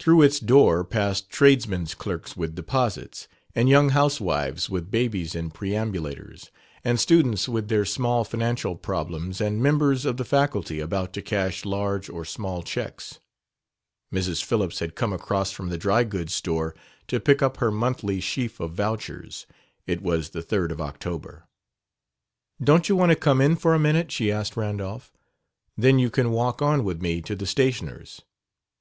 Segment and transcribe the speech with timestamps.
[0.00, 6.50] Through its door passed tradesmen's clerks with deposits, and young housewives with babies in perambulators,
[6.82, 11.64] and students with their small financial problems, and members of the faculty about to cash
[11.64, 13.20] large or small checks.
[14.12, 14.42] Mrs.
[14.42, 16.74] Phillips had come across from the dry goods store
[17.06, 19.46] to pick up her monthly sheaf of vouchers,
[19.86, 21.44] it was the third of October.
[22.60, 25.12] "Don't you want to come in for a minute?" she asked Randolph.
[25.78, 28.20] "Then you can walk on with me to the stationer's.